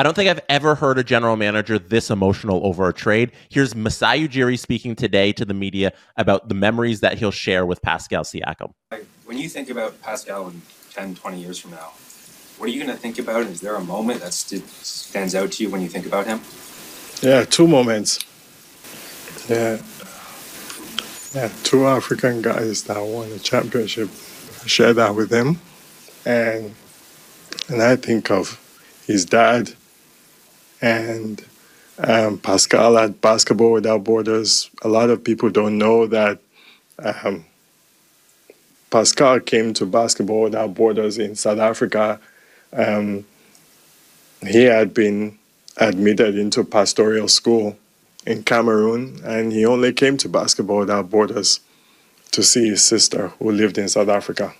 I 0.00 0.02
don't 0.02 0.14
think 0.14 0.30
I've 0.30 0.40
ever 0.48 0.76
heard 0.76 0.96
a 0.96 1.04
general 1.04 1.36
manager 1.36 1.78
this 1.78 2.08
emotional 2.08 2.64
over 2.64 2.88
a 2.88 2.92
trade. 2.94 3.32
Here's 3.50 3.74
Masai 3.74 4.26
Ujiri 4.26 4.58
speaking 4.58 4.96
today 4.96 5.30
to 5.32 5.44
the 5.44 5.52
media 5.52 5.92
about 6.16 6.48
the 6.48 6.54
memories 6.54 7.00
that 7.00 7.18
he'll 7.18 7.30
share 7.30 7.66
with 7.66 7.82
Pascal 7.82 8.24
Siakam. 8.24 8.72
When 9.26 9.36
you 9.36 9.50
think 9.50 9.68
about 9.68 10.00
Pascal 10.00 10.48
in 10.48 10.62
10, 10.94 11.16
20 11.16 11.38
years 11.38 11.58
from 11.58 11.72
now, 11.72 11.92
what 12.56 12.70
are 12.70 12.72
you 12.72 12.82
going 12.82 12.96
to 12.96 12.98
think 12.98 13.18
about? 13.18 13.42
Is 13.42 13.60
there 13.60 13.74
a 13.74 13.84
moment 13.84 14.22
that 14.22 14.32
st- 14.32 14.66
stands 14.66 15.34
out 15.34 15.52
to 15.52 15.64
you 15.64 15.68
when 15.68 15.82
you 15.82 15.88
think 15.88 16.06
about 16.06 16.26
him? 16.26 16.40
Yeah, 17.20 17.44
two 17.44 17.68
moments. 17.68 18.20
Yeah. 19.50 19.82
Yeah, 21.34 21.52
two 21.62 21.86
African 21.86 22.40
guys 22.40 22.84
that 22.84 22.98
won 23.04 23.28
the 23.28 23.38
championship. 23.38 24.08
I 24.62 24.66
share 24.66 24.94
that 24.94 25.14
with 25.14 25.30
him. 25.30 25.60
And 26.24 26.74
and 27.68 27.82
I 27.82 27.96
think 27.96 28.30
of 28.30 28.58
his 29.06 29.26
dad 29.26 29.74
and 30.80 31.44
um, 31.98 32.38
Pascal 32.38 32.98
at 32.98 33.20
Basketball 33.20 33.72
Without 33.72 34.04
Borders. 34.04 34.70
A 34.82 34.88
lot 34.88 35.10
of 35.10 35.22
people 35.22 35.50
don't 35.50 35.78
know 35.78 36.06
that 36.06 36.38
um, 36.98 37.44
Pascal 38.90 39.40
came 39.40 39.74
to 39.74 39.86
Basketball 39.86 40.42
Without 40.42 40.74
Borders 40.74 41.18
in 41.18 41.36
South 41.36 41.58
Africa 41.58 42.20
um, 42.72 43.24
he 44.46 44.64
had 44.64 44.94
been 44.94 45.38
admitted 45.76 46.36
into 46.36 46.64
pastoral 46.64 47.28
school 47.28 47.76
in 48.26 48.42
Cameroon, 48.42 49.20
and 49.24 49.52
he 49.52 49.64
only 49.64 49.92
came 49.92 50.16
to 50.18 50.28
Basketball 50.28 50.78
Without 50.78 51.10
Borders 51.10 51.60
to 52.32 52.42
see 52.42 52.68
his 52.68 52.84
sister 52.84 53.28
who 53.38 53.50
lived 53.50 53.76
in 53.78 53.88
South 53.88 54.08
Africa. 54.08 54.54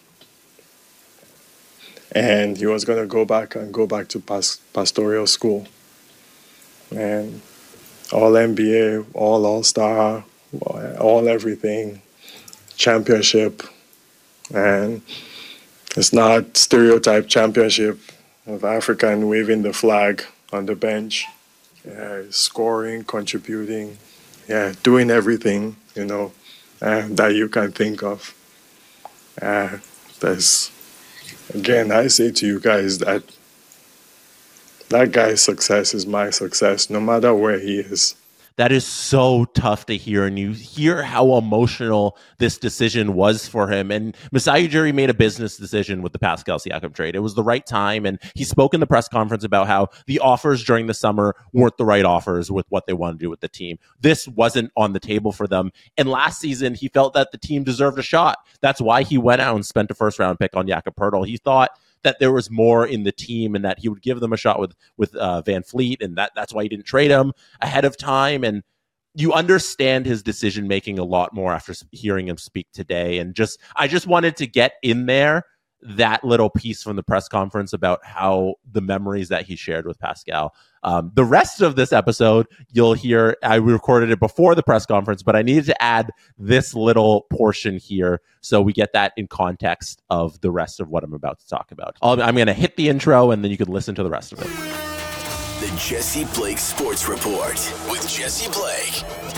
And 2.13 2.57
he 2.57 2.67
was 2.67 2.85
going 2.85 2.99
to 2.99 3.07
go 3.07 3.25
back 3.25 3.55
and 3.55 3.73
go 3.73 3.87
back 3.87 4.09
to 4.09 4.19
pas- 4.19 4.61
pastoral 4.73 5.27
school. 5.29 5.69
And 6.91 7.41
all 8.13 8.33
NBA, 8.33 9.07
all 9.15 9.47
All 9.47 9.63
Star, 9.63 10.25
all 10.99 11.29
everything, 11.29 12.03
championship. 12.77 13.63
And 14.53 15.03
it's 15.97 16.13
not 16.13 16.57
stereotype 16.57 17.29
championship 17.29 17.99
of 18.47 18.65
African 18.65 19.29
waving 19.29 19.63
the 19.63 19.73
flag 19.73 20.25
on 20.53 20.67
the 20.67 20.75
bench, 20.75 21.27
yeah, 21.87 22.23
scoring, 22.31 23.05
contributing, 23.05 23.99
yeah, 24.49 24.75
doing 24.83 25.11
everything 25.11 25.77
you 25.95 26.05
know 26.05 26.33
uh, 26.83 27.07
that 27.11 27.35
you 27.35 27.49
can 27.49 27.73
think 27.73 28.03
of. 28.03 28.35
Uh, 29.41 29.79
there's 30.21 30.71
again, 31.55 31.93
I 31.93 32.09
say 32.09 32.31
to 32.33 32.47
you 32.47 32.61
guys 32.61 32.99
that 32.99 33.23
that 34.91 35.13
guy's 35.13 35.41
success 35.41 35.95
is 35.95 36.07
my 36.07 36.31
success, 36.31 36.91
no 36.91 37.01
matter 37.01 37.35
where 37.35 37.59
he 37.59 37.79
is. 37.79 38.15
That 38.57 38.73
is 38.73 38.85
so 38.85 39.47
tough 39.55 39.87
to 39.87 39.97
hear. 39.97 40.27
And 40.27 40.39
you 40.39 40.51
hear 40.51 41.03
how 41.03 41.37
emotional 41.37 42.19
this 42.39 42.59
decision 42.59 43.15
was 43.15 43.49
for 43.49 43.69
him. 43.69 43.91
And 43.91 44.15
Masai 44.33 44.69
Ujiri 44.69 44.93
made 44.93 45.09
a 45.09 45.15
business 45.15 45.57
decision 45.57 46.03
with 46.03 46.13
the 46.13 46.19
Pascal 46.19 46.59
Siakam 46.59 46.93
trade. 46.93 47.17
It 47.17 47.21
was 47.21 47.35
the 47.35 47.43
right 47.43 47.65
time. 47.65 48.05
And 48.05 48.19
he 48.35 48.45
spoke 48.45 48.75
in 48.75 48.81
the 48.81 48.87
press 48.87 49.09
conference 49.09 49.45
about 49.45 49.67
how 49.67 49.89
the 50.07 50.19
offers 50.19 50.63
during 50.63 50.89
the 50.89 50.95
summer 50.95 51.35
weren't 51.55 51.79
the 51.79 51.87
right 51.87 52.05
offers 52.05 52.51
with 52.51 52.67
what 52.69 52.87
they 52.87 52.93
wanted 52.93 53.21
to 53.21 53.25
do 53.25 53.31
with 53.31 53.41
the 53.41 53.49
team. 53.49 53.79
This 54.01 54.29
wasn't 54.29 54.73
on 54.77 54.93
the 54.93 55.01
table 55.01 55.33
for 55.33 55.47
them. 55.47 55.73
And 55.97 56.11
last 56.11 56.39
season, 56.39 56.75
he 56.75 56.89
felt 56.89 57.15
that 57.15 57.33
the 57.33 57.39
team 57.39 57.65
deserved 57.65 57.99
a 57.99 58.03
shot. 58.03 58.39
That's 58.61 58.81
why 58.81 59.05
he 59.05 59.17
went 59.17 59.41
out 59.41 59.55
and 59.55 59.65
spent 59.65 59.91
a 59.91 59.95
first 59.95 60.19
round 60.19 60.39
pick 60.39 60.55
on 60.55 60.67
Jakob 60.67 60.97
Poeltl. 60.97 61.27
He 61.27 61.39
thought 61.39 61.71
that 62.03 62.19
there 62.19 62.33
was 62.33 62.51
more 62.51 62.87
in 62.87 63.05
the 63.05 63.13
team 63.13 63.55
and 63.55 63.65
that 63.65 63.79
he 63.79 63.89
would 63.89 64.03
give 64.03 64.21
them 64.21 64.33
a 64.33 64.37
shot 64.37 64.61
with 64.61 64.75
with 64.97 65.15
uh, 65.17 65.43
VanVleet, 65.47 66.03
and 66.03 66.17
that 66.17 66.33
that's 66.35 66.53
why 66.53 66.63
he 66.63 66.69
didn't 66.69 66.87
trade 66.87 67.11
him 67.11 67.33
ahead 67.61 67.85
of 67.85 67.97
time. 67.97 68.45
And 68.45 68.63
you 69.15 69.33
understand 69.33 70.07
his 70.07 70.23
decision 70.23 70.69
making 70.69 70.99
a 70.99 71.05
lot 71.05 71.35
more 71.35 71.53
after 71.53 71.75
hearing 71.91 72.29
him 72.29 72.39
speak 72.39 72.69
today. 72.73 73.19
And 73.19 73.35
just 73.35 73.59
I 73.77 73.89
just 73.89 74.07
wanted 74.07 74.37
to 74.37 74.47
get 74.47 74.75
in 74.83 75.07
there 75.07 75.45
that 75.83 76.25
little 76.25 76.51
piece 76.51 76.83
from 76.83 76.97
the 76.97 77.03
press 77.03 77.29
conference 77.29 77.73
about 77.73 78.05
how 78.05 78.55
the 78.71 78.81
memories 78.81 79.29
that 79.29 79.47
he 79.47 79.57
shared 79.57 79.87
with 79.87 79.99
Pascal. 79.99 80.55
Um, 80.83 81.13
the 81.15 81.25
rest 81.25 81.61
of 81.61 81.77
this 81.77 81.93
episode, 81.93 82.47
you'll 82.73 82.95
hear, 82.95 83.37
I 83.43 83.57
recorded 83.57 84.11
it 84.11 84.19
before 84.19 84.55
the 84.55 84.63
press 84.63 84.87
conference, 84.87 85.23
but 85.23 85.37
I 85.37 85.43
needed 85.43 85.67
to 85.67 85.83
add 85.83 86.11
this 86.39 86.75
little 86.75 87.27
portion 87.31 87.77
here 87.77 88.21
so 88.41 88.63
we 88.63 88.73
get 88.73 88.93
that 88.95 89.13
in 89.17 89.27
context 89.27 90.03
of 90.11 90.41
the 90.41 90.51
rest 90.51 90.81
of 90.81 90.89
what 90.89 91.05
I'm 91.05 91.15
about 91.15 91.39
to 91.41 91.49
talk 91.49 91.71
about. 91.73 91.97
i 92.03 92.13
I'm 92.13 92.35
going 92.35 92.47
to 92.47 92.55
hit 92.55 92.77
the 92.77 92.89
intro 92.89 93.31
and 93.31 93.45
then 93.45 93.51
you 93.51 93.57
can 93.57 93.69
listen 93.69 93.95
to 93.97 94.03
the 94.03 94.11
rest 94.11 94.33
of 94.33 94.41
it. 94.41 94.49
The 95.61 95.77
Jesse 95.77 96.25
Blake 96.35 96.59
Sports 96.59 97.07
Report 97.07 97.55
with 97.91 98.09
Jesse 98.09 98.51
Blake. 98.51 99.30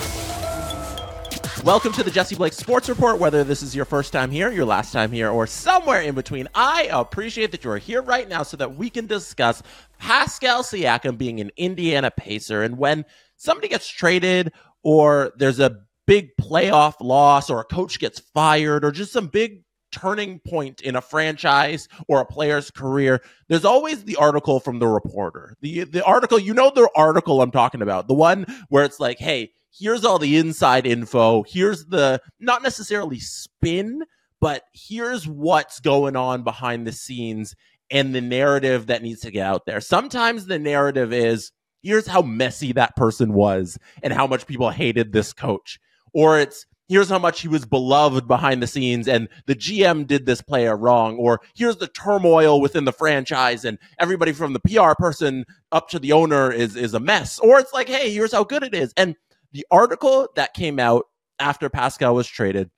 Welcome 1.61 1.93
to 1.93 2.03
the 2.03 2.11
Jesse 2.11 2.35
Blake 2.35 2.55
Sports 2.55 2.89
Report. 2.89 3.21
Whether 3.21 3.45
this 3.45 3.63
is 3.63 3.77
your 3.77 3.85
first 3.85 4.13
time 4.13 4.33
here, 4.33 4.51
your 4.51 4.65
last 4.65 4.91
time 4.91 5.13
here, 5.13 5.31
or 5.31 5.47
somewhere 5.47 6.01
in 6.01 6.13
between, 6.17 6.49
I 6.57 6.89
appreciate 6.91 7.53
that 7.53 7.63
you 7.63 7.71
are 7.71 7.79
here 7.79 8.03
right 8.03 8.29
now 8.29 8.43
so 8.43 8.57
that 8.57 8.75
we 8.75 8.91
can 8.91 9.07
discuss 9.07 9.63
Pascal 10.01 10.65
Siakam 10.65 11.17
being 11.17 11.41
an 11.41 11.53
Indiana 11.57 12.11
Pacer. 12.11 12.65
And 12.65 12.79
when 12.79 13.05
somebody 13.37 13.69
gets 13.69 13.87
traded, 13.87 14.53
or 14.83 15.33
there's 15.37 15.61
a 15.61 15.79
big 16.05 16.37
playoff 16.37 16.95
loss, 17.01 17.49
or 17.49 17.61
a 17.61 17.65
coach 17.65 18.01
gets 18.01 18.19
fired, 18.19 18.85
or 18.85 18.91
just 18.91 19.13
some 19.13 19.29
big 19.29 19.63
turning 19.93 20.41
point 20.41 20.81
in 20.81 20.97
a 20.97 21.01
franchise 21.01 21.87
or 22.09 22.21
a 22.21 22.27
player's 22.27 22.73
career, 22.73 23.23
there's 23.47 23.65
always 23.65 24.03
the 24.03 24.17
article 24.17 24.59
from 24.59 24.81
the 24.81 24.89
reporter. 24.89 25.57
The 25.61 25.85
the 25.85 26.05
article, 26.05 26.41
you 26.41 26.55
know 26.55 26.73
the 26.75 26.89
article 26.97 27.41
I'm 27.41 27.53
talking 27.53 27.83
about. 27.83 28.09
The 28.09 28.15
one 28.15 28.47
where 28.69 28.85
it's 28.85 28.99
like, 28.99 29.19
hey, 29.19 29.53
here's 29.77 30.05
all 30.05 30.19
the 30.19 30.37
inside 30.37 30.87
info. 30.87 31.45
Here's 31.47 31.87
the 31.87 32.21
not 32.41 32.63
necessarily 32.63 33.19
spin, 33.19 34.03
but 34.41 34.65
here's 34.73 35.27
what's 35.27 35.81
going 35.81 36.17
on 36.17 36.43
behind 36.43 36.87
the 36.87 36.93
scenes 36.93 37.55
and 37.91 38.15
the 38.15 38.21
narrative 38.21 38.87
that 38.87 39.03
needs 39.03 39.21
to 39.21 39.31
get 39.31 39.47
out 39.47 39.67
there. 39.67 39.81
Sometimes 39.81 40.47
the 40.47 40.59
narrative 40.59 41.13
is 41.13 41.53
here's 41.83 42.07
how 42.07 42.23
messy 42.23 42.73
that 42.73 42.97
person 42.97 43.33
was 43.33 43.79
and 44.03 44.13
how 44.13 44.27
much 44.27 44.47
people 44.47 44.71
hated 44.71 45.13
this 45.13 45.33
coach. 45.33 45.79
Or 46.15 46.39
it's 46.39 46.67
here's 46.89 47.09
how 47.09 47.19
much 47.19 47.41
he 47.41 47.49
was 47.49 47.65
beloved 47.65 48.29
behind 48.29 48.63
the 48.63 48.67
scenes 48.67 49.09
and 49.09 49.29
the 49.47 49.55
GM 49.55 50.07
did 50.07 50.27
this 50.27 50.43
player 50.43 50.77
wrong. 50.77 51.17
Or 51.17 51.41
here's 51.55 51.77
the 51.77 51.87
turmoil 51.87 52.61
within 52.61 52.85
the 52.85 52.93
franchise 52.93 53.65
and 53.65 53.79
everybody 53.99 54.33
from 54.33 54.53
the 54.53 54.61
PR 54.61 54.93
person 54.99 55.45
up 55.71 55.89
to 55.91 55.99
the 55.99 56.13
owner 56.13 56.51
is 56.51 56.77
is 56.77 56.95
a 56.95 57.01
mess. 57.01 57.39
Or 57.39 57.59
it's 57.59 57.73
like, 57.73 57.89
hey, 57.89 58.13
here's 58.13 58.33
how 58.33 58.45
good 58.45 58.63
it 58.63 58.75
is. 58.75 58.93
And 58.97 59.17
the 59.53 59.67
article 59.71 60.29
that 60.37 60.55
came 60.55 60.79
out 60.79 61.07
after 61.39 61.69
Pascal 61.69 62.15
was 62.15 62.27
traded, 62.27 62.71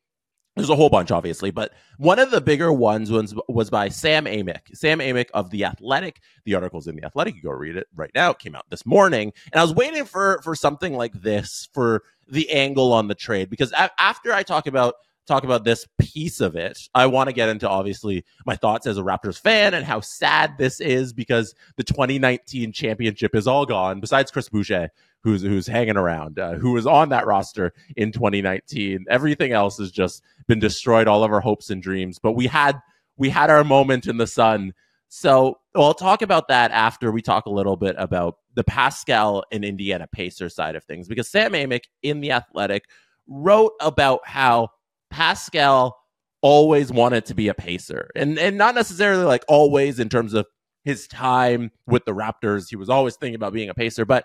there's 0.56 0.70
a 0.70 0.76
whole 0.76 0.88
bunch, 0.88 1.10
obviously, 1.10 1.50
but 1.50 1.72
one 1.98 2.20
of 2.20 2.30
the 2.30 2.40
bigger 2.40 2.72
ones 2.72 3.10
was, 3.10 3.34
was 3.48 3.70
by 3.70 3.88
Sam 3.88 4.24
Amick. 4.26 4.60
Sam 4.72 5.00
Amick 5.00 5.26
of 5.34 5.50
The 5.50 5.64
Athletic. 5.64 6.20
The 6.44 6.54
article's 6.54 6.86
in 6.86 6.94
The 6.94 7.04
Athletic. 7.04 7.34
You 7.34 7.42
go 7.42 7.50
read 7.50 7.76
it 7.76 7.88
right 7.94 8.12
now. 8.14 8.30
It 8.30 8.38
came 8.38 8.54
out 8.54 8.66
this 8.70 8.86
morning. 8.86 9.32
And 9.52 9.58
I 9.58 9.62
was 9.64 9.74
waiting 9.74 10.04
for, 10.04 10.40
for 10.44 10.54
something 10.54 10.96
like 10.96 11.12
this 11.12 11.68
for 11.72 12.04
the 12.28 12.48
angle 12.50 12.92
on 12.92 13.08
the 13.08 13.16
trade 13.16 13.50
because 13.50 13.72
a- 13.72 13.90
after 13.98 14.32
I 14.32 14.44
talk 14.44 14.66
about 14.68 14.94
talk 15.26 15.44
about 15.44 15.64
this 15.64 15.86
piece 15.98 16.40
of 16.40 16.56
it, 16.56 16.78
I 16.94 17.06
want 17.06 17.28
to 17.28 17.32
get 17.32 17.48
into 17.48 17.68
obviously 17.68 18.24
my 18.46 18.56
thoughts 18.56 18.86
as 18.86 18.98
a 18.98 19.02
Raptors 19.02 19.38
fan 19.38 19.74
and 19.74 19.84
how 19.84 20.00
sad 20.00 20.56
this 20.58 20.80
is 20.80 21.12
because 21.12 21.54
the 21.76 21.84
2019 21.84 22.72
championship 22.72 23.34
is 23.34 23.46
all 23.46 23.66
gone, 23.66 24.00
besides 24.00 24.30
Chris 24.30 24.48
Boucher, 24.48 24.90
who's 25.22 25.42
who's 25.42 25.66
hanging 25.66 25.96
around, 25.96 26.38
uh, 26.38 26.54
who 26.54 26.72
was 26.72 26.86
on 26.86 27.08
that 27.08 27.26
roster 27.26 27.72
in 27.96 28.12
2019. 28.12 29.06
Everything 29.08 29.52
else 29.52 29.78
has 29.78 29.90
just 29.90 30.22
been 30.46 30.60
destroyed. 30.60 31.08
All 31.08 31.24
of 31.24 31.32
our 31.32 31.40
hopes 31.40 31.70
and 31.70 31.82
dreams. 31.82 32.18
But 32.18 32.32
we 32.32 32.46
had 32.46 32.80
we 33.16 33.30
had 33.30 33.50
our 33.50 33.64
moment 33.64 34.06
in 34.06 34.18
the 34.18 34.26
sun. 34.26 34.74
So 35.08 35.58
I'll 35.76 35.94
talk 35.94 36.22
about 36.22 36.48
that 36.48 36.72
after 36.72 37.12
we 37.12 37.22
talk 37.22 37.46
a 37.46 37.50
little 37.50 37.76
bit 37.76 37.94
about 37.98 38.38
the 38.54 38.64
Pascal 38.64 39.44
and 39.52 39.64
Indiana 39.64 40.08
Pacers 40.10 40.54
side 40.54 40.74
of 40.76 40.84
things, 40.84 41.08
because 41.08 41.28
Sam 41.28 41.52
Amick 41.52 41.84
in 42.02 42.20
the 42.20 42.32
Athletic 42.32 42.84
wrote 43.26 43.72
about 43.80 44.20
how 44.26 44.70
Pascal 45.14 45.96
always 46.42 46.90
wanted 46.90 47.24
to 47.26 47.34
be 47.34 47.46
a 47.46 47.54
pacer. 47.54 48.10
And 48.16 48.36
and 48.36 48.58
not 48.58 48.74
necessarily 48.74 49.22
like 49.22 49.44
always 49.46 50.00
in 50.00 50.08
terms 50.08 50.34
of 50.34 50.44
his 50.82 51.06
time 51.06 51.70
with 51.86 52.04
the 52.04 52.12
Raptors. 52.12 52.68
He 52.68 52.74
was 52.74 52.90
always 52.90 53.14
thinking 53.14 53.36
about 53.36 53.52
being 53.52 53.68
a 53.68 53.74
pacer. 53.74 54.04
But 54.04 54.24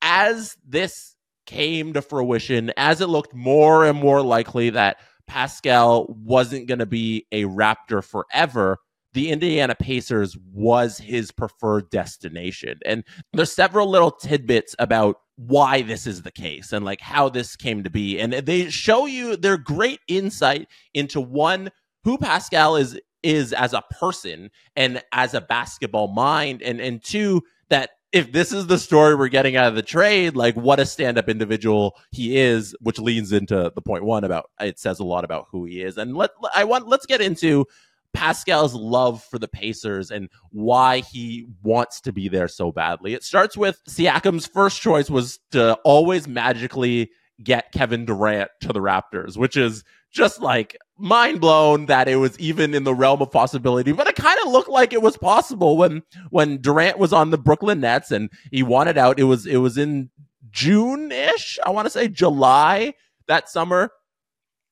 as 0.00 0.56
this 0.64 1.16
came 1.44 1.92
to 1.94 2.02
fruition, 2.02 2.70
as 2.76 3.00
it 3.00 3.08
looked 3.08 3.34
more 3.34 3.84
and 3.84 3.98
more 3.98 4.22
likely 4.22 4.70
that 4.70 4.98
Pascal 5.26 6.06
wasn't 6.08 6.68
going 6.68 6.78
to 6.78 6.86
be 6.86 7.26
a 7.32 7.42
Raptor 7.42 8.02
forever, 8.04 8.78
the 9.12 9.30
Indiana 9.30 9.74
Pacers 9.74 10.36
was 10.52 10.98
his 10.98 11.32
preferred 11.32 11.90
destination. 11.90 12.78
And 12.86 13.02
there's 13.32 13.52
several 13.52 13.90
little 13.90 14.12
tidbits 14.12 14.76
about 14.78 15.16
why 15.46 15.82
this 15.82 16.06
is 16.06 16.22
the 16.22 16.32
case 16.32 16.72
and 16.72 16.84
like 16.84 17.00
how 17.00 17.28
this 17.28 17.56
came 17.56 17.82
to 17.84 17.90
be. 17.90 18.18
And 18.18 18.32
they 18.32 18.70
show 18.70 19.06
you 19.06 19.36
their 19.36 19.56
great 19.56 20.00
insight 20.08 20.68
into 20.94 21.20
one 21.20 21.70
who 22.04 22.18
Pascal 22.18 22.76
is 22.76 22.98
is 23.22 23.52
as 23.52 23.72
a 23.72 23.82
person 24.00 24.50
and 24.74 25.02
as 25.12 25.32
a 25.32 25.40
basketball 25.40 26.08
mind 26.08 26.60
and 26.62 26.80
and 26.80 27.02
two 27.02 27.42
that 27.70 27.90
if 28.12 28.30
this 28.30 28.52
is 28.52 28.66
the 28.66 28.78
story 28.78 29.14
we're 29.14 29.28
getting 29.28 29.56
out 29.56 29.68
of 29.68 29.74
the 29.74 29.82
trade, 29.82 30.36
like 30.36 30.54
what 30.54 30.78
a 30.78 30.84
stand 30.84 31.16
up 31.16 31.30
individual 31.30 31.96
he 32.10 32.36
is, 32.36 32.76
which 32.80 32.98
leans 32.98 33.32
into 33.32 33.72
the 33.74 33.80
point 33.80 34.04
one 34.04 34.22
about 34.22 34.50
it 34.60 34.78
says 34.78 35.00
a 35.00 35.04
lot 35.04 35.24
about 35.24 35.46
who 35.50 35.64
he 35.64 35.80
is. 35.80 35.96
And 35.96 36.14
let 36.16 36.30
I 36.54 36.64
want 36.64 36.88
let's 36.88 37.06
get 37.06 37.20
into 37.20 37.64
Pascal's 38.14 38.74
love 38.74 39.22
for 39.22 39.38
the 39.38 39.48
Pacers 39.48 40.10
and 40.10 40.28
why 40.50 41.00
he 41.00 41.46
wants 41.62 42.00
to 42.02 42.12
be 42.12 42.28
there 42.28 42.48
so 42.48 42.72
badly. 42.72 43.14
It 43.14 43.24
starts 43.24 43.56
with 43.56 43.80
Siakam's 43.88 44.46
first 44.46 44.80
choice 44.80 45.10
was 45.10 45.38
to 45.52 45.74
always 45.84 46.28
magically 46.28 47.10
get 47.42 47.72
Kevin 47.72 48.04
Durant 48.04 48.50
to 48.60 48.72
the 48.72 48.80
Raptors, 48.80 49.36
which 49.36 49.56
is 49.56 49.82
just 50.12 50.40
like 50.40 50.76
mind 50.98 51.40
blown 51.40 51.86
that 51.86 52.06
it 52.06 52.16
was 52.16 52.38
even 52.38 52.74
in 52.74 52.84
the 52.84 52.94
realm 52.94 53.22
of 53.22 53.30
possibility. 53.30 53.92
But 53.92 54.06
it 54.08 54.16
kind 54.16 54.38
of 54.44 54.52
looked 54.52 54.68
like 54.68 54.92
it 54.92 55.02
was 55.02 55.16
possible 55.16 55.76
when 55.76 56.02
when 56.30 56.60
Durant 56.60 56.98
was 56.98 57.12
on 57.12 57.30
the 57.30 57.38
Brooklyn 57.38 57.80
Nets 57.80 58.10
and 58.10 58.30
he 58.50 58.62
wanted 58.62 58.98
out. 58.98 59.18
It 59.18 59.24
was 59.24 59.46
it 59.46 59.56
was 59.56 59.78
in 59.78 60.10
June 60.50 61.10
ish. 61.10 61.58
I 61.64 61.70
want 61.70 61.86
to 61.86 61.90
say 61.90 62.08
July 62.08 62.94
that 63.26 63.48
summer 63.48 63.90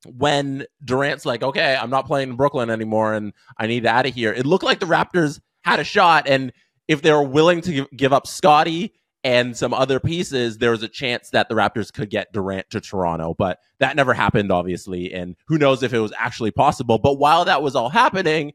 when 0.06 0.64
Durant's 0.84 1.26
like, 1.26 1.42
okay, 1.42 1.76
I'm 1.80 1.90
not 1.90 2.06
playing 2.06 2.30
in 2.30 2.36
Brooklyn 2.36 2.70
anymore 2.70 3.14
and 3.14 3.32
I 3.58 3.66
need 3.66 3.86
out 3.86 4.06
of 4.06 4.14
here. 4.14 4.32
It 4.32 4.46
looked 4.46 4.64
like 4.64 4.80
the 4.80 4.86
Raptors 4.86 5.40
had 5.62 5.80
a 5.80 5.84
shot. 5.84 6.26
And 6.26 6.52
if 6.88 7.02
they 7.02 7.12
were 7.12 7.22
willing 7.22 7.60
to 7.62 7.86
give 7.96 8.12
up 8.12 8.26
Scottie 8.26 8.94
and 9.22 9.56
some 9.56 9.74
other 9.74 10.00
pieces, 10.00 10.58
there 10.58 10.70
was 10.70 10.82
a 10.82 10.88
chance 10.88 11.30
that 11.30 11.48
the 11.48 11.54
Raptors 11.54 11.92
could 11.92 12.08
get 12.08 12.32
Durant 12.32 12.70
to 12.70 12.80
Toronto. 12.80 13.34
But 13.36 13.58
that 13.78 13.96
never 13.96 14.14
happened, 14.14 14.50
obviously. 14.50 15.12
And 15.12 15.36
who 15.46 15.58
knows 15.58 15.82
if 15.82 15.92
it 15.92 16.00
was 16.00 16.12
actually 16.18 16.50
possible. 16.50 16.98
But 16.98 17.18
while 17.18 17.44
that 17.44 17.62
was 17.62 17.76
all 17.76 17.90
happening, 17.90 18.54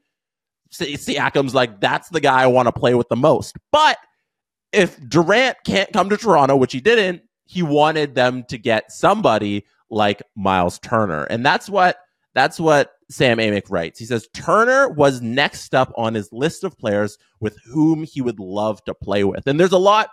Siakam's 0.73 1.53
like, 1.53 1.79
that's 1.79 2.09
the 2.09 2.19
guy 2.19 2.41
I 2.41 2.47
want 2.47 2.67
to 2.67 2.71
play 2.71 2.95
with 2.95 3.07
the 3.09 3.15
most. 3.15 3.55
But 3.71 3.97
if 4.71 4.99
Durant 5.07 5.57
can't 5.65 5.93
come 5.93 6.09
to 6.09 6.17
Toronto, 6.17 6.55
which 6.55 6.73
he 6.73 6.81
didn't, 6.81 7.21
he 7.45 7.61
wanted 7.61 8.15
them 8.15 8.43
to 8.45 8.57
get 8.57 8.91
somebody 8.91 9.65
like 9.89 10.21
Miles 10.35 10.79
Turner. 10.79 11.23
And 11.25 11.45
that's 11.45 11.69
what 11.69 11.97
that's 12.33 12.59
what 12.59 12.91
Sam 13.09 13.37
Amick 13.37 13.69
writes. 13.69 13.99
He 13.99 14.05
says 14.05 14.27
Turner 14.33 14.89
was 14.89 15.21
next 15.21 15.73
up 15.73 15.93
on 15.95 16.13
his 16.13 16.29
list 16.31 16.63
of 16.63 16.77
players 16.77 17.17
with 17.39 17.57
whom 17.65 18.03
he 18.03 18.21
would 18.21 18.39
love 18.39 18.83
to 18.85 18.93
play 18.93 19.23
with. 19.23 19.47
And 19.47 19.59
there's 19.59 19.71
a 19.71 19.77
lot 19.77 20.09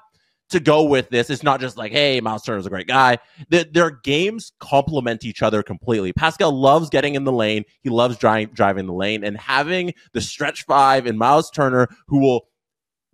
to 0.50 0.60
go 0.60 0.82
with 0.84 1.08
this. 1.08 1.30
It's 1.30 1.42
not 1.42 1.60
just 1.60 1.76
like, 1.76 1.92
hey, 1.92 2.20
Miles 2.20 2.42
Turner's 2.42 2.66
a 2.66 2.70
great 2.70 2.86
guy. 2.86 3.18
The, 3.48 3.68
their 3.70 3.90
games 3.90 4.52
complement 4.60 5.24
each 5.24 5.42
other 5.42 5.62
completely. 5.62 6.12
Pascal 6.12 6.52
loves 6.52 6.90
getting 6.90 7.14
in 7.14 7.24
the 7.24 7.32
lane. 7.32 7.64
He 7.82 7.88
loves 7.88 8.18
driving 8.18 8.54
driving 8.54 8.86
the 8.86 8.92
lane 8.92 9.24
and 9.24 9.36
having 9.36 9.94
the 10.12 10.20
stretch 10.20 10.64
five 10.64 11.06
and 11.06 11.18
Miles 11.18 11.50
Turner 11.50 11.88
who 12.06 12.20
will 12.20 12.48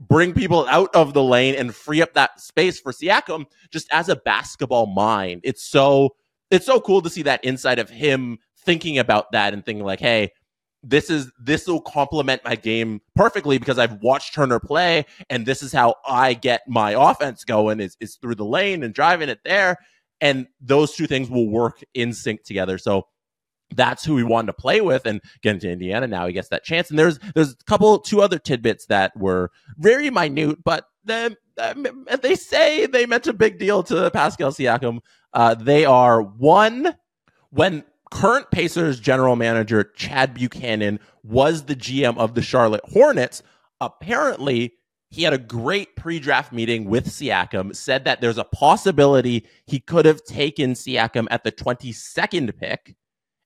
bring 0.00 0.32
people 0.32 0.66
out 0.68 0.94
of 0.94 1.12
the 1.14 1.22
lane 1.22 1.54
and 1.54 1.74
free 1.74 2.02
up 2.02 2.14
that 2.14 2.40
space 2.40 2.78
for 2.80 2.92
Siakam 2.92 3.46
just 3.70 3.88
as 3.90 4.08
a 4.08 4.16
basketball 4.16 4.86
mind. 4.86 5.40
It's 5.44 5.62
so 5.62 6.16
it's 6.50 6.66
so 6.66 6.80
cool 6.80 7.02
to 7.02 7.10
see 7.10 7.22
that 7.22 7.44
inside 7.44 7.78
of 7.78 7.90
him 7.90 8.38
thinking 8.64 8.98
about 8.98 9.32
that 9.32 9.54
and 9.54 9.64
thinking 9.64 9.84
like, 9.84 10.00
hey, 10.00 10.32
this 10.82 11.10
is 11.10 11.30
this 11.40 11.66
will 11.66 11.80
complement 11.80 12.44
my 12.44 12.54
game 12.54 13.00
perfectly 13.16 13.58
because 13.58 13.78
I've 13.78 14.00
watched 14.00 14.34
Turner 14.34 14.60
play, 14.60 15.06
and 15.28 15.44
this 15.44 15.62
is 15.62 15.72
how 15.72 15.96
I 16.06 16.34
get 16.34 16.62
my 16.68 16.92
offense 16.92 17.44
going 17.44 17.80
is 17.80 17.96
is 18.00 18.16
through 18.16 18.36
the 18.36 18.44
lane 18.44 18.82
and 18.82 18.94
driving 18.94 19.28
it 19.28 19.40
there, 19.44 19.78
and 20.20 20.46
those 20.60 20.94
two 20.94 21.06
things 21.06 21.30
will 21.30 21.48
work 21.48 21.82
in 21.94 22.12
sync 22.12 22.44
together. 22.44 22.78
So 22.78 23.06
that's 23.74 24.04
who 24.04 24.14
we 24.14 24.22
wanted 24.22 24.46
to 24.46 24.52
play 24.54 24.80
with 24.80 25.04
and 25.06 25.20
get 25.42 25.54
into 25.54 25.70
Indiana. 25.70 26.06
Now 26.06 26.26
he 26.26 26.32
gets 26.32 26.48
that 26.48 26.64
chance. 26.64 26.90
And 26.90 26.98
there's 26.98 27.18
there's 27.34 27.52
a 27.52 27.64
couple 27.66 27.98
two 27.98 28.22
other 28.22 28.38
tidbits 28.38 28.86
that 28.86 29.16
were 29.16 29.50
very 29.78 30.10
minute, 30.10 30.62
but 30.64 30.84
the, 31.04 31.36
uh, 31.58 31.74
they 32.22 32.34
say 32.34 32.86
they 32.86 33.06
meant 33.06 33.26
a 33.26 33.32
big 33.32 33.58
deal 33.58 33.82
to 33.84 34.10
Pascal 34.10 34.52
Siakam. 34.52 35.00
Uh, 35.32 35.54
they 35.54 35.84
are 35.84 36.22
one 36.22 36.94
when 37.50 37.84
current 38.10 38.50
Pacers 38.50 39.00
general 39.00 39.36
manager 39.36 39.84
Chad 39.84 40.34
Buchanan 40.34 41.00
was 41.22 41.64
the 41.64 41.76
GM 41.76 42.16
of 42.16 42.34
the 42.34 42.42
Charlotte 42.42 42.84
Hornets. 42.84 43.42
Apparently, 43.80 44.74
he 45.10 45.22
had 45.22 45.32
a 45.32 45.38
great 45.38 45.96
pre-draft 45.96 46.52
meeting 46.52 46.84
with 46.84 47.06
Siakam, 47.06 47.74
said 47.74 48.04
that 48.04 48.20
there's 48.20 48.38
a 48.38 48.44
possibility 48.44 49.46
he 49.66 49.80
could 49.80 50.04
have 50.04 50.24
taken 50.24 50.72
Siakam 50.72 51.26
at 51.30 51.44
the 51.44 51.52
22nd 51.52 52.56
pick, 52.58 52.94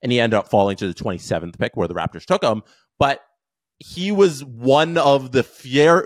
and 0.03 0.11
he 0.11 0.19
ended 0.19 0.39
up 0.39 0.49
falling 0.49 0.77
to 0.79 0.89
the 0.89 0.95
27th 0.95 1.59
pick 1.59 1.77
where 1.77 1.89
the 1.89 1.95
Raptors 1.95 2.25
took 2.25 2.43
him. 2.43 2.63
But 2.99 3.21
he 3.79 4.11
was 4.13 4.45
one 4.45 4.97
of 4.97 5.33
the 5.33 5.43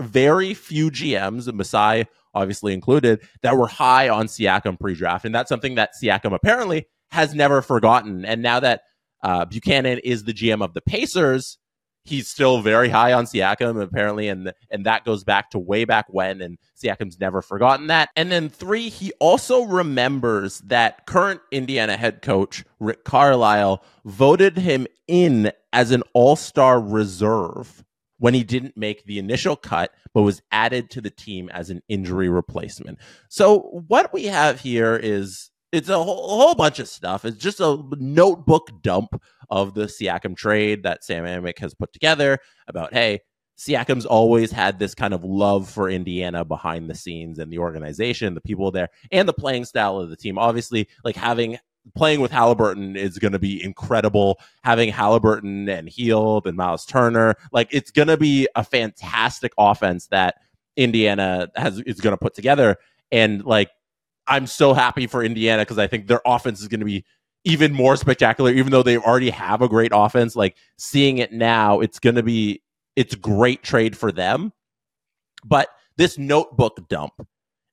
very 0.00 0.54
few 0.54 0.90
GMs, 0.90 1.52
Masai 1.52 2.06
obviously 2.36 2.74
included, 2.74 3.20
that 3.42 3.56
were 3.56 3.66
high 3.66 4.08
on 4.08 4.26
Siakam 4.26 4.78
pre-draft, 4.78 5.24
and 5.24 5.34
that's 5.34 5.48
something 5.48 5.74
that 5.76 5.90
Siakam 6.00 6.34
apparently 6.34 6.86
has 7.10 7.34
never 7.34 7.62
forgotten. 7.62 8.24
And 8.24 8.42
now 8.42 8.60
that 8.60 8.82
uh, 9.22 9.44
Buchanan 9.46 9.98
is 9.98 10.24
the 10.24 10.34
GM 10.34 10.62
of 10.62 10.74
the 10.74 10.82
Pacers, 10.82 11.58
he's 12.06 12.28
still 12.28 12.60
very 12.60 12.88
high 12.88 13.12
on 13.12 13.24
Siakam 13.24 13.82
apparently, 13.82 14.28
and 14.28 14.52
and 14.70 14.86
that 14.86 15.04
goes 15.04 15.24
back 15.24 15.50
to 15.50 15.58
way 15.58 15.84
back 15.84 16.06
when. 16.08 16.40
And 16.40 16.58
Siakam's 16.76 17.18
never 17.18 17.42
forgotten 17.42 17.88
that. 17.88 18.10
And 18.16 18.30
then 18.30 18.48
three, 18.48 18.88
he 18.88 19.12
also 19.20 19.64
remembers 19.64 20.60
that 20.60 21.06
current 21.06 21.40
Indiana 21.50 21.96
head 21.96 22.22
coach 22.22 22.64
Rick 22.80 23.04
Carlisle 23.04 23.84
voted 24.04 24.58
him 24.58 24.86
in 25.08 25.50
as 25.72 25.90
an 25.90 26.02
All 26.14 26.36
Star 26.36 26.80
reserve 26.80 27.84
when 28.18 28.34
he 28.34 28.44
didn't 28.44 28.76
make 28.76 29.04
the 29.04 29.18
initial 29.18 29.56
cut, 29.56 29.92
but 30.14 30.22
was 30.22 30.42
added 30.50 30.90
to 30.90 31.00
the 31.00 31.10
team 31.10 31.48
as 31.50 31.70
an 31.70 31.82
injury 31.88 32.28
replacement. 32.28 32.98
So 33.28 33.82
what 33.88 34.12
we 34.12 34.24
have 34.24 34.60
here 34.60 34.96
is 34.96 35.50
it's 35.72 35.88
a 35.88 36.02
whole, 36.02 36.24
a 36.24 36.28
whole, 36.28 36.54
bunch 36.54 36.78
of 36.78 36.88
stuff. 36.88 37.24
It's 37.24 37.36
just 37.36 37.60
a 37.60 37.82
notebook 37.98 38.70
dump 38.82 39.20
of 39.50 39.74
the 39.74 39.84
Siakam 39.84 40.36
trade 40.36 40.84
that 40.84 41.04
Sam 41.04 41.24
Amick 41.24 41.58
has 41.58 41.74
put 41.74 41.92
together 41.92 42.38
about, 42.68 42.94
hey, 42.94 43.20
Siakam's 43.58 44.06
always 44.06 44.52
had 44.52 44.78
this 44.78 44.94
kind 44.94 45.14
of 45.14 45.24
love 45.24 45.68
for 45.68 45.88
Indiana 45.88 46.44
behind 46.44 46.90
the 46.90 46.94
scenes 46.94 47.38
and 47.38 47.50
the 47.50 47.58
organization, 47.58 48.34
the 48.34 48.40
people 48.40 48.70
there, 48.70 48.88
and 49.10 49.28
the 49.28 49.32
playing 49.32 49.64
style 49.64 49.98
of 49.98 50.10
the 50.10 50.16
team. 50.16 50.38
Obviously, 50.38 50.88
like 51.04 51.16
having 51.16 51.58
playing 51.94 52.20
with 52.20 52.30
Halliburton 52.30 52.96
is 52.96 53.18
going 53.18 53.32
to 53.32 53.38
be 53.38 53.62
incredible. 53.62 54.40
Having 54.62 54.90
Halliburton 54.90 55.68
and 55.68 55.88
Hield 55.88 56.46
and 56.46 56.56
Miles 56.56 56.84
Turner, 56.84 57.34
like 57.52 57.68
it's 57.70 57.90
going 57.90 58.08
to 58.08 58.16
be 58.16 58.48
a 58.56 58.64
fantastic 58.64 59.52
offense 59.58 60.06
that 60.08 60.36
Indiana 60.76 61.48
has 61.56 61.80
is 61.80 62.00
going 62.00 62.12
to 62.12 62.18
put 62.18 62.34
together. 62.34 62.76
And 63.12 63.44
like 63.44 63.70
I'm 64.26 64.46
so 64.46 64.74
happy 64.74 65.06
for 65.06 65.22
Indiana 65.22 65.62
because 65.62 65.78
I 65.78 65.86
think 65.86 66.06
their 66.06 66.20
offense 66.26 66.60
is 66.60 66.68
going 66.68 66.80
to 66.80 66.86
be 66.86 67.04
even 67.44 67.72
more 67.72 67.96
spectacular, 67.96 68.50
even 68.50 68.72
though 68.72 68.82
they 68.82 68.98
already 68.98 69.30
have 69.30 69.62
a 69.62 69.68
great 69.68 69.92
offense. 69.94 70.34
Like 70.34 70.56
seeing 70.76 71.18
it 71.18 71.32
now, 71.32 71.80
it's 71.80 71.98
going 71.98 72.16
to 72.16 72.22
be 72.22 72.62
it's 72.96 73.14
great 73.14 73.62
trade 73.62 73.96
for 73.96 74.10
them. 74.10 74.52
But 75.44 75.68
this 75.96 76.18
notebook 76.18 76.88
dump, 76.88 77.12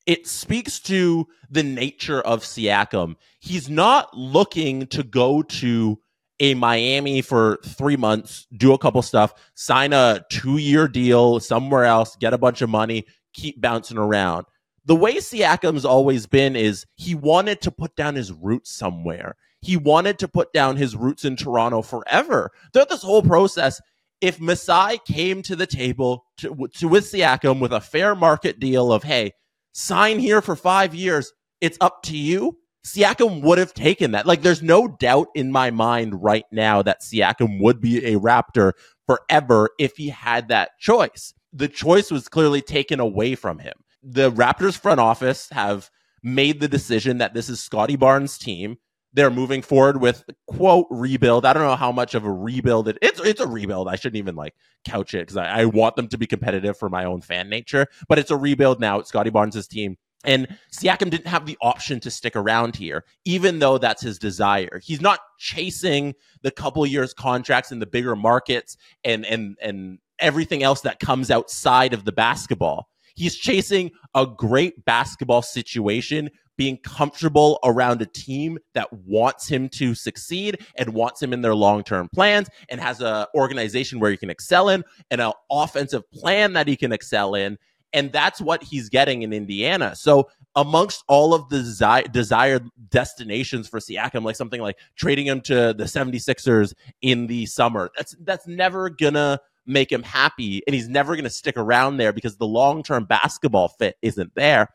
it 0.06 0.28
speaks 0.28 0.80
to 0.82 1.28
the 1.50 1.64
nature 1.64 2.22
of 2.22 2.44
Siakam. 2.44 3.16
He's 3.40 3.70
not 3.70 4.16
looking 4.18 4.88
to 4.88 5.04
go 5.04 5.44
to 5.44 6.00
a 6.40 6.56
Miami 6.56 7.22
for 7.22 7.60
three 7.64 7.96
months, 7.96 8.48
do 8.56 8.74
a 8.74 8.78
couple 8.78 9.02
stuff, 9.02 9.34
sign 9.56 9.94
a 9.94 10.26
two 10.30 10.58
year 10.58 10.88
deal 10.88 11.40
somewhere 11.40 11.86
else, 11.86 12.16
get 12.18 12.34
a 12.34 12.38
bunch 12.38 12.62
of 12.62 12.70
money, 12.70 13.06
keep 13.34 13.62
bouncing 13.62 13.98
around 13.98 14.46
the 14.86 14.96
way 14.96 15.16
Siakam's 15.16 15.86
always 15.86 16.28
been 16.28 16.56
is 16.56 16.86
he 16.96 17.16
wanted 17.16 17.62
to 17.62 17.72
put 17.72 17.96
down 17.96 18.16
his 18.16 18.32
roots 18.32 18.72
somewhere. 18.72 19.36
He 19.62 19.78
wanted 19.78 20.20
to 20.20 20.28
put 20.28 20.52
down 20.52 20.76
his 20.76 20.96
roots 20.96 21.24
in 21.24 21.38
Toronto 21.38 21.82
forever. 21.82 22.52
Throughout 22.74 22.90
this 22.90 23.04
whole 23.04 23.24
process, 23.24 23.80
if 24.20 24.40
Masai 24.42 25.00
came 25.06 25.42
to 25.44 25.56
the 25.56 25.68
table 25.68 26.26
to, 26.38 26.68
to 26.76 26.88
with 26.88 27.06
Siakam 27.06 27.60
with 27.60 27.72
a 27.72 27.80
fair 27.80 28.14
market 28.14 28.60
deal 28.60 28.92
of, 28.92 29.04
hey, 29.04 29.34
sign 29.74 30.20
here 30.20 30.42
for 30.42 30.56
five 30.56 30.96
years, 30.96 31.34
it's 31.62 31.78
up 31.82 32.04
to 32.04 32.18
you. 32.18 32.58
Siakam 32.86 33.42
would 33.44 33.58
have 33.58 33.74
taken 33.74 34.12
that. 34.12 34.26
Like, 34.26 34.42
there's 34.42 34.62
no 34.62 34.88
doubt 34.88 35.28
in 35.36 35.52
my 35.52 35.72
mind 35.72 36.22
right 36.22 36.46
now 36.52 36.82
that 36.82 37.02
Siakam 37.02 37.62
would 37.62 37.80
be 37.80 38.06
a 38.06 38.20
Raptor 38.20 38.74
forever 39.06 39.70
if 39.80 39.96
he 39.96 40.10
had 40.10 40.50
that 40.50 40.72
choice. 40.80 41.34
The 41.54 41.68
choice 41.68 42.12
was 42.12 42.28
clearly 42.28 42.62
taken 42.62 43.00
away 43.00 43.36
from 43.36 43.60
him 43.60 43.74
the 44.04 44.32
Raptors 44.32 44.78
front 44.78 45.00
office 45.00 45.48
have 45.52 45.90
made 46.22 46.60
the 46.60 46.68
decision 46.68 47.18
that 47.20 47.34
this 47.34 47.50
is 47.50 47.62
Scottie 47.62 47.96
Barnes' 47.96 48.38
team. 48.38 48.78
They're 49.14 49.30
moving 49.30 49.62
forward 49.62 50.02
with 50.02 50.24
quote 50.48 50.88
rebuild. 50.90 51.46
I 51.46 51.54
don't 51.54 51.64
know 51.64 51.76
how 51.76 51.92
much 51.92 52.16
of 52.16 52.26
a 52.26 52.32
rebuild 52.32 52.88
it, 52.88 52.98
it's. 53.02 53.20
It's 53.20 53.42
a 53.42 53.48
rebuild. 53.48 53.88
I 53.88 53.96
shouldn't 53.96 54.18
even 54.18 54.36
like 54.36 54.56
couch 54.86 55.14
it 55.14 55.20
because 55.20 55.38
I, 55.38 55.62
I 55.62 55.66
want 55.66 55.96
them 55.96 56.08
to 56.10 56.18
be 56.18 56.28
competitive 56.28 56.78
for 56.78 56.90
my 56.90 57.06
own 57.06 57.22
fan 57.22 57.50
nature. 57.50 57.88
But 58.08 58.20
it's 58.20 58.32
a 58.32 58.38
rebuild 58.38 58.80
now. 58.80 59.00
It's 59.00 59.10
Scottie 59.10 59.30
Barnes' 59.30 59.68
team. 59.68 59.98
And 60.26 60.58
Siakam 60.72 61.10
didn't 61.10 61.28
have 61.28 61.46
the 61.46 61.58
option 61.62 62.00
to 62.00 62.10
stick 62.10 62.36
around 62.36 62.78
here, 62.78 63.04
even 63.26 63.60
though 63.60 63.78
that's 63.78 64.02
his 64.02 64.18
desire. 64.18 64.80
He's 64.82 65.02
not 65.02 65.20
chasing 65.38 66.14
the 66.44 66.52
couple 66.52 66.86
years 66.86 67.14
contracts 67.14 67.74
in 67.74 67.80
the 67.80 67.86
bigger 67.86 68.16
markets 68.16 68.78
and 69.04 69.26
and 69.26 69.58
and 69.62 70.00
everything 70.20 70.64
else 70.64 70.82
that 70.82 71.00
comes 71.00 71.30
outside 71.30 71.94
of 71.94 72.06
the 72.06 72.12
basketball 72.14 72.88
He's 73.16 73.36
chasing 73.36 73.92
a 74.16 74.26
great 74.26 74.86
basketball 74.86 75.42
situation, 75.42 76.32
being 76.58 76.78
comfortable 76.78 77.60
around 77.64 78.02
a 78.02 78.06
team 78.06 78.60
that 78.74 78.92
wants 78.94 79.48
him 79.48 79.70
to 79.70 79.96
succeed 79.96 80.60
and 80.78 80.94
wants 80.94 81.22
him 81.22 81.34
in 81.34 81.42
their 81.42 81.56
long-term 81.56 82.10
plans 82.14 82.50
and 82.70 82.80
has 82.80 83.02
a 83.02 83.28
organization 83.36 84.00
where 84.00 84.12
he 84.12 84.18
can 84.18 84.30
excel 84.30 84.70
in 84.70 84.84
and 85.12 85.22
an 85.22 85.32
offensive 85.52 86.10
plan 86.12 86.54
that 86.54 86.68
he 86.68 86.76
can 86.76 86.92
excel 86.92 87.36
in 87.36 87.58
and 87.94 88.12
that's 88.12 88.42
what 88.42 88.64
he's 88.64 88.90
getting 88.90 89.22
in 89.22 89.32
Indiana. 89.32 89.96
So 89.96 90.30
amongst 90.56 91.04
all 91.08 91.34
of 91.34 91.48
the 91.50 91.58
desi- 91.58 92.12
desired 92.12 92.68
destinations 92.90 93.70
for 93.70 93.80
Siakam, 93.80 94.24
like 94.24 94.36
something 94.36 94.62
like 94.62 94.78
trading 94.96 95.28
him 95.28 95.42
to 95.42 95.74
the 95.74 95.86
76ers 95.86 96.74
in 97.02 97.28
the 97.28 97.46
summer, 97.46 97.92
that's 97.96 98.16
that's 98.22 98.48
never 98.48 98.90
gonna 98.90 99.40
make 99.66 99.92
him 99.92 100.04
happy, 100.04 100.62
and 100.68 100.74
he's 100.74 100.90
never 100.90 101.16
gonna 101.16 101.30
stick 101.30 101.56
around 101.58 101.98
there 101.98 102.12
because 102.12 102.38
the 102.38 102.48
long 102.48 102.84
term 102.84 103.06
basketball 103.06 103.70
fit 103.70 103.96
isn't 104.02 104.34
there. 104.36 104.70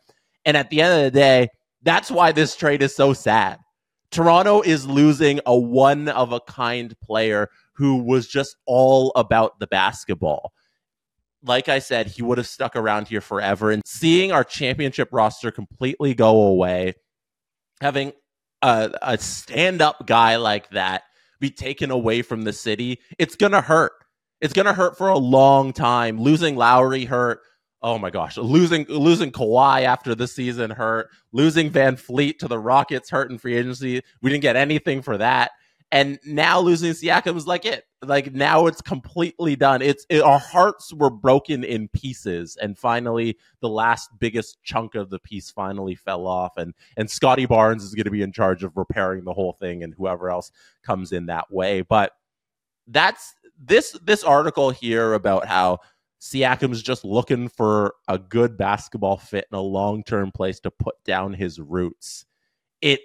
And 0.45 0.57
at 0.57 0.71
the 0.71 0.81
end 0.81 0.99
of 0.99 1.13
the 1.13 1.19
day, 1.19 1.49
that's 1.83 2.11
why 2.11 2.33
this 2.33 2.57
trade 2.57 2.83
is 2.83 2.95
so 2.95 3.13
sad. 3.13 3.59
Toronto 4.11 4.63
is 4.63 4.87
losing 4.87 5.41
a 5.45 5.57
one 5.57 6.09
of 6.09 6.33
a 6.33 6.41
kind 6.41 6.99
player 7.01 7.49
who 7.75 8.03
was 8.03 8.27
just 8.27 8.57
all 8.67 9.13
about 9.15 9.59
the 9.61 9.67
basketball 9.67 10.53
like 11.43 11.69
I 11.69 11.79
said, 11.79 12.09
he 12.09 12.23
would 12.23 12.39
have 12.39 12.47
stuck 12.47 12.77
around 12.77 13.09
here 13.09 13.21
forever. 13.21 13.71
And 13.71 13.83
seeing 13.87 14.33
our 14.33 14.45
championship 14.45 15.09
roster 15.13 15.51
completely 15.51 16.15
go 16.15 16.43
away, 16.43 16.95
having 17.81 18.13
a, 18.63 18.93
a 19.03 19.19
stand 19.19 19.81
up 19.83 20.07
guy 20.07 20.37
like 20.37 20.71
that 20.71 21.03
be 21.41 21.51
taken 21.51 21.91
away 21.91 22.23
from 22.23 22.43
the 22.43 22.53
city, 22.53 23.01
it's 23.19 23.37
going 23.37 23.53
to 23.53 23.61
hurt. 23.61 23.93
It's 24.41 24.53
going 24.53 24.67
to 24.67 24.73
hurt 24.73 24.99
for 24.99 25.09
a 25.09 25.19
long 25.19 25.73
time. 25.73 26.21
Losing 26.21 26.57
Lowry 26.57 27.05
hurt. 27.05 27.41
Oh 27.81 27.97
my 27.99 28.11
gosh, 28.11 28.37
losing 28.37 28.85
losing 28.89 29.31
Kawhi 29.31 29.83
after 29.85 30.15
the 30.15 30.27
season 30.27 30.71
hurt. 30.71 31.11
Losing 31.33 31.71
VanVleet 31.71 32.39
to 32.39 32.49
the 32.49 32.59
Rockets 32.59 33.11
hurt 33.11 33.31
in 33.31 33.39
free 33.39 33.55
agency. 33.57 34.03
We 34.21 34.31
didn't 34.31 34.43
get 34.43 34.57
anything 34.57 35.01
for 35.03 35.17
that. 35.19 35.53
And 35.91 36.19
now 36.25 36.61
losing 36.61 36.93
Siakam 36.93 37.37
is 37.37 37.47
like 37.47 37.65
it. 37.65 37.85
Like 38.03 38.35
now 38.35 38.67
it's 38.67 38.81
completely 38.81 39.57
done. 39.57 39.81
It's 39.81 40.05
it, 40.11 40.23
our 40.23 40.41
hearts 40.41 40.93
were 40.93 41.09
broken 41.09 41.65
in 41.65 41.89
pieces, 41.89 42.57
and 42.61 42.77
finally 42.77 43.39
the 43.61 43.69
last 43.69 44.11
biggest 44.19 44.63
chunk 44.63 44.95
of 44.97 45.09
the 45.09 45.19
piece 45.21 45.51
finally 45.51 45.95
fell 45.95 46.27
off, 46.27 46.57
and 46.57 46.75
and 46.97 47.09
Scottie 47.09 47.47
Barnes 47.47 47.85
is 47.85 47.95
going 47.95 48.05
to 48.05 48.11
be 48.11 48.23
in 48.23 48.33
charge 48.33 48.65
of 48.65 48.77
repairing 48.77 49.25
the 49.25 49.33
whole 49.33 49.55
thing, 49.55 49.83
and 49.83 49.95
whoever 49.95 50.31
else 50.31 50.51
comes 50.83 51.13
in 51.13 51.27
that 51.27 51.51
way. 51.51 51.83
But 51.83 52.13
that's 52.89 53.35
this 53.59 53.99
this 54.03 54.25
article 54.25 54.71
here 54.71 55.15
about 55.15 55.47
how 55.47 55.79
Siakam 56.21 56.73
is 56.73 56.83
just 56.83 57.05
looking 57.05 57.49
for 57.49 57.95
a 58.09 58.19
good 58.19 58.57
basketball 58.57 59.17
fit 59.17 59.47
and 59.51 59.59
a 59.59 59.63
long 59.63 60.03
term 60.03 60.33
place 60.33 60.61
to 60.61 60.71
put 60.71 60.97
down 61.05 61.33
his 61.33 61.61
roots. 61.61 62.25
It 62.81 63.01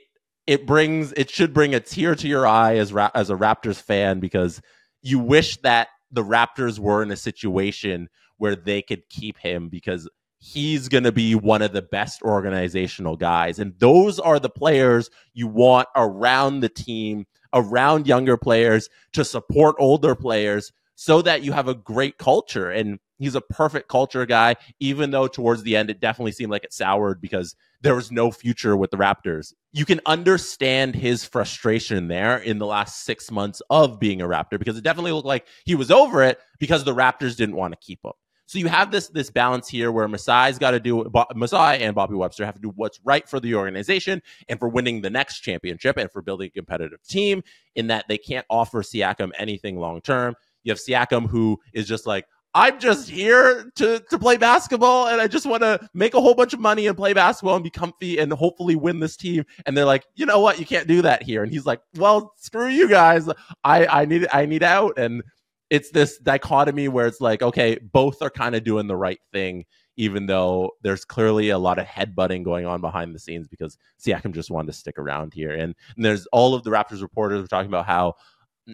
it 0.47 0.65
brings 0.65 1.13
it 1.13 1.29
should 1.29 1.53
bring 1.53 1.75
a 1.75 1.79
tear 1.79 2.15
to 2.15 2.27
your 2.27 2.47
eye 2.47 2.77
as 2.77 2.91
ra- 2.91 3.11
as 3.13 3.29
a 3.29 3.35
Raptors 3.35 3.81
fan 3.81 4.19
because 4.19 4.61
you 5.01 5.19
wish 5.19 5.57
that 5.57 5.89
the 6.11 6.23
Raptors 6.23 6.79
were 6.79 7.03
in 7.03 7.11
a 7.11 7.15
situation 7.15 8.09
where 8.37 8.55
they 8.55 8.81
could 8.81 9.07
keep 9.09 9.37
him 9.37 9.69
because 9.69 10.09
he's 10.39 10.89
going 10.89 11.05
to 11.05 11.11
be 11.11 11.35
one 11.35 11.61
of 11.61 11.71
the 11.71 11.81
best 11.81 12.21
organizational 12.21 13.15
guys 13.15 13.59
and 13.59 13.73
those 13.79 14.19
are 14.19 14.39
the 14.39 14.49
players 14.49 15.09
you 15.33 15.47
want 15.47 15.87
around 15.95 16.59
the 16.59 16.67
team 16.67 17.25
around 17.53 18.07
younger 18.07 18.35
players 18.35 18.89
to 19.13 19.23
support 19.23 19.75
older 19.79 20.15
players 20.15 20.73
so 21.03 21.21
that 21.21 21.43
you 21.43 21.51
have 21.51 21.67
a 21.67 21.75
great 21.75 22.17
culture 22.17 22.71
and 22.71 22.97
he's 23.19 23.35
a 23.35 23.41
perfect 23.41 23.89
culture 23.89 24.25
guy 24.25 24.55
even 24.79 25.11
though 25.11 25.27
towards 25.27 25.61
the 25.63 25.75
end 25.75 25.89
it 25.89 25.99
definitely 25.99 26.31
seemed 26.31 26.49
like 26.49 26.63
it 26.63 26.71
soured 26.71 27.19
because 27.19 27.57
there 27.81 27.93
was 27.93 28.09
no 28.09 28.31
future 28.31 28.77
with 28.77 28.89
the 28.89 28.95
Raptors. 28.95 29.51
You 29.73 29.83
can 29.83 29.99
understand 30.05 30.95
his 30.95 31.25
frustration 31.25 32.07
there 32.07 32.37
in 32.37 32.57
the 32.57 32.65
last 32.65 33.03
six 33.03 33.29
months 33.29 33.61
of 33.69 33.99
being 33.99 34.21
a 34.21 34.25
Raptor 34.25 34.57
because 34.57 34.77
it 34.77 34.83
definitely 34.85 35.11
looked 35.11 35.27
like 35.27 35.45
he 35.65 35.75
was 35.75 35.91
over 35.91 36.23
it 36.23 36.39
because 36.57 36.85
the 36.85 36.95
Raptors 36.95 37.35
didn't 37.35 37.57
want 37.57 37.73
to 37.73 37.85
keep 37.85 37.99
him. 38.05 38.13
So 38.45 38.57
you 38.57 38.67
have 38.67 38.89
this 38.89 39.09
this 39.09 39.29
balance 39.29 39.67
here 39.67 39.91
where 39.91 40.07
Masai's 40.07 40.57
got 40.57 40.71
to 40.71 40.79
do 40.79 41.11
Masai 41.35 41.83
and 41.83 41.93
Bobby 41.93 42.15
Webster 42.15 42.45
have 42.45 42.55
to 42.55 42.61
do 42.61 42.71
what's 42.73 43.01
right 43.03 43.27
for 43.27 43.41
the 43.41 43.55
organization 43.55 44.21
and 44.47 44.57
for 44.57 44.69
winning 44.69 45.01
the 45.01 45.09
next 45.09 45.41
championship 45.41 45.97
and 45.97 46.09
for 46.09 46.21
building 46.21 46.47
a 46.47 46.51
competitive 46.51 47.03
team. 47.03 47.43
In 47.75 47.87
that 47.87 48.05
they 48.07 48.17
can't 48.17 48.45
offer 48.49 48.83
Siakam 48.83 49.31
anything 49.37 49.77
long 49.77 49.99
term. 49.99 50.35
You 50.63 50.71
have 50.71 50.79
Siakam 50.79 51.27
who 51.27 51.59
is 51.73 51.87
just 51.87 52.05
like, 52.05 52.25
I'm 52.55 52.79
just 52.79 53.09
here 53.09 53.71
to 53.75 53.99
to 54.09 54.19
play 54.19 54.37
basketball 54.37 55.07
and 55.07 55.19
I 55.19 55.27
just 55.27 55.47
want 55.47 55.63
to 55.63 55.89
make 55.93 56.13
a 56.13 56.21
whole 56.21 56.35
bunch 56.35 56.53
of 56.53 56.59
money 56.59 56.85
and 56.85 56.95
play 56.95 57.13
basketball 57.13 57.55
and 57.55 57.63
be 57.63 57.71
comfy 57.71 58.19
and 58.19 58.31
hopefully 58.31 58.75
win 58.75 58.99
this 58.99 59.17
team. 59.17 59.43
And 59.65 59.75
they're 59.75 59.85
like, 59.85 60.05
you 60.15 60.25
know 60.27 60.39
what, 60.39 60.59
you 60.59 60.65
can't 60.65 60.87
do 60.87 61.01
that 61.01 61.23
here. 61.23 61.41
And 61.41 61.51
he's 61.51 61.65
like, 61.65 61.81
well, 61.95 62.33
screw 62.37 62.67
you 62.67 62.87
guys. 62.87 63.27
I 63.63 63.87
I 63.87 64.05
need 64.05 64.27
I 64.31 64.45
need 64.45 64.61
out. 64.61 64.99
And 64.99 65.23
it's 65.71 65.89
this 65.89 66.19
dichotomy 66.19 66.87
where 66.87 67.07
it's 67.07 67.21
like, 67.21 67.41
okay, 67.41 67.79
both 67.91 68.21
are 68.21 68.29
kind 68.29 68.53
of 68.53 68.63
doing 68.63 68.85
the 68.85 68.95
right 68.95 69.19
thing, 69.31 69.65
even 69.97 70.27
though 70.27 70.69
there's 70.83 71.05
clearly 71.05 71.49
a 71.49 71.57
lot 71.57 71.79
of 71.79 71.87
headbutting 71.87 72.43
going 72.43 72.67
on 72.67 72.81
behind 72.81 73.15
the 73.15 73.19
scenes 73.19 73.47
because 73.47 73.79
Siakam 73.99 74.31
just 74.31 74.51
wanted 74.51 74.67
to 74.67 74.73
stick 74.73 74.99
around 74.99 75.33
here. 75.33 75.53
And, 75.53 75.73
and 75.95 76.05
there's 76.05 76.27
all 76.27 76.53
of 76.53 76.63
the 76.63 76.69
Raptors 76.69 77.01
reporters 77.01 77.43
are 77.43 77.47
talking 77.47 77.71
about 77.71 77.87
how 77.87 78.13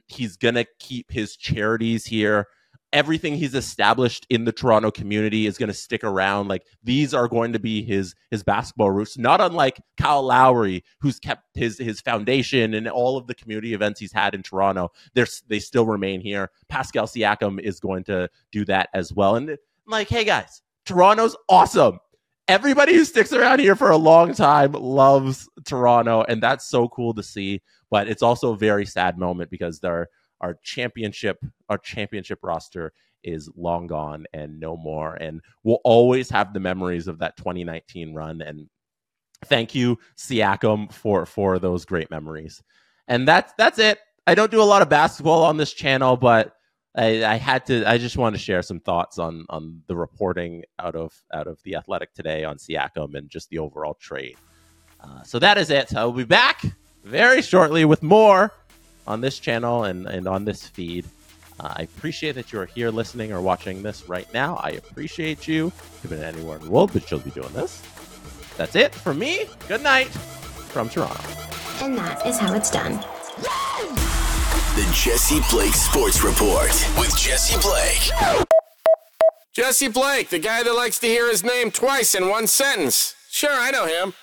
he's 0.08 0.38
gonna 0.38 0.66
keep 0.80 1.12
his 1.12 1.36
charities 1.36 2.06
here 2.06 2.48
everything 2.94 3.36
he's 3.36 3.56
established 3.56 4.26
in 4.30 4.46
the 4.46 4.52
Toronto 4.52 4.92
community 4.92 5.46
is 5.46 5.58
going 5.58 5.68
to 5.68 5.74
stick 5.74 6.04
around. 6.04 6.48
Like 6.48 6.66
these 6.84 7.14
are 7.14 7.28
going 7.28 7.54
to 7.54 7.60
be 7.60 7.84
his 7.84 8.16
his 8.32 8.44
basketball 8.44 8.92
roots, 8.92 9.18
not 9.18 9.42
unlike 9.42 9.80
Kyle 9.98 10.24
Lowry, 10.24 10.84
who's 11.00 11.20
kept 11.20 11.44
his 11.54 11.78
his 11.78 12.02
foundation 12.02 12.74
and 12.74 12.88
all 12.88 13.18
of 13.18 13.28
the 13.28 13.36
community 13.36 13.74
events 13.74 14.00
he's 14.00 14.12
had 14.12 14.34
in 14.34 14.44
Toronto. 14.44 14.92
They're, 15.14 15.28
they 15.48 15.60
still 15.60 15.86
remain 15.86 16.22
here. 16.22 16.50
Pascal 16.68 17.06
Siakam 17.06 17.60
is 17.60 17.80
going 17.80 18.04
to 18.06 18.30
do 18.52 18.66
that 18.66 18.90
as 18.94 19.14
well. 19.14 19.36
And 19.36 19.58
like, 19.86 20.10
hey 20.10 20.24
guys, 20.24 20.62
Toronto's 20.86 21.36
awesome. 21.50 22.00
Everybody 22.50 22.96
who 22.96 23.06
sticks 23.06 23.32
around 23.32 23.60
here 23.60 23.76
for 23.76 23.92
a 23.92 23.98
long 23.98 24.34
time 24.34 24.72
loves 24.72 25.48
Toronto, 25.66 26.26
and 26.28 26.42
that's 26.42 26.68
so 26.68 26.90
cool 26.90 27.14
to 27.14 27.24
see. 27.24 27.62
But 27.92 28.08
it's 28.08 28.24
also 28.24 28.54
a 28.54 28.58
very 28.58 28.86
sad 28.86 29.18
moment 29.18 29.52
because 29.52 29.80
they're 29.80 30.10
our 30.42 30.58
championship 30.64 31.44
our 31.70 31.78
championship 31.78 32.40
roster 32.42 32.94
is 33.24 33.50
long 33.56 33.88
gone 33.88 34.26
and 34.34 34.60
no 34.60 34.78
more 34.78 35.16
and 35.16 35.42
we'll 35.64 35.82
always 35.84 36.30
have 36.30 36.54
the 36.54 36.60
memories 36.60 37.08
of 37.08 37.20
that 37.20 37.36
2019 37.38 38.14
run 38.14 38.42
and 38.42 38.70
thank 39.46 39.76
you 39.76 39.98
Siakam 40.18 40.92
for 40.92 41.26
for 41.26 41.60
those 41.60 41.86
great 41.86 42.10
memories 42.10 42.64
and 43.08 43.28
that's 43.28 43.54
that's 43.58 43.80
it 43.80 44.00
I 44.26 44.36
don't 44.36 44.52
do 44.52 44.62
a 44.62 44.64
lot 44.64 44.82
of 44.82 44.90
basketball 44.90 45.44
on 45.44 45.58
this 45.58 45.74
channel 45.74 46.16
but 46.16 46.54
I, 47.00 47.34
I 47.34 47.36
had 47.38 47.66
to 47.68 47.90
I 47.90 47.98
just 47.98 48.18
want 48.18 48.36
to 48.36 48.42
share 48.42 48.62
some 48.62 48.80
thoughts 48.80 49.20
on 49.20 49.46
on 49.50 49.82
the 49.88 49.96
reporting 49.96 50.64
out 50.78 50.96
of 50.96 51.14
out 51.34 51.48
of 51.48 51.62
the 51.64 51.76
athletic 51.76 52.14
today 52.14 52.44
on 52.44 52.58
Siakam 52.58 53.16
and 53.16 53.30
just 53.30 53.50
the 53.50 53.60
overall 53.60 53.96
trade 53.96 54.38
uh, 55.02 55.24
so 55.24 55.40
that 55.40 55.58
is 55.58 55.70
it 55.70 55.96
I'll 55.96 56.12
be 56.12 56.26
back 56.26 56.62
very 57.04 57.42
shortly 57.42 57.86
with 57.86 58.04
more 58.04 58.52
on 59.08 59.22
this 59.22 59.40
channel 59.40 59.86
and, 59.86 60.06
and 60.08 60.28
on 60.28 60.46
this 60.46 60.68
feed. 60.68 61.06
Uh, 61.60 61.74
I 61.78 61.82
appreciate 61.84 62.34
that 62.34 62.54
you 62.54 62.60
are 62.60 62.66
here 62.68 62.90
listening 62.90 63.34
or 63.34 63.42
watching 63.42 63.82
this 63.82 64.08
right 64.08 64.32
now. 64.34 64.56
I 64.58 64.70
appreciate 64.72 65.48
you. 65.48 65.74
Been 66.08 66.24
anywhere 66.24 66.58
in 66.58 66.66
the 66.66 66.72
world, 66.72 66.92
but 66.94 67.10
you'll 67.12 67.20
be 67.20 67.32
doing 67.32 67.52
this. 67.54 67.82
That's 68.56 68.76
it 68.76 68.96
for 68.96 69.14
me. 69.14 69.46
Good 69.68 69.84
night 69.84 70.08
from 70.08 70.90
Toronto. 70.90 71.22
And 71.82 71.98
that 71.98 72.26
is 72.26 72.38
how 72.38 72.54
it's 72.54 72.72
done. 72.72 73.04
The 74.80 74.90
Jesse 74.94 75.42
Blake 75.52 75.74
Sports 75.74 76.24
Report 76.24 76.70
with 76.98 77.14
Jesse 77.18 77.60
Blake. 77.60 78.46
Jesse 79.52 79.90
Blake, 79.90 80.30
the 80.30 80.40
guy 80.40 80.64
that 80.64 80.74
likes 80.74 81.00
to 81.00 81.08
hear 81.08 81.30
his 81.30 81.44
name 81.44 81.70
twice 81.70 82.16
in 82.16 82.30
one 82.30 82.48
sentence. 82.48 83.14
Sure, 83.30 83.52
I 83.52 83.72
know 83.72 83.88
him. 83.88 84.14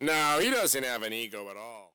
No, 0.00 0.38
he 0.40 0.50
doesn't 0.50 0.84
have 0.84 1.02
an 1.02 1.12
ego 1.12 1.50
at 1.50 1.56
all. 1.56 1.94